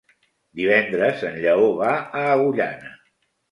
[0.61, 2.93] Divendres en Lleó va a Agullana.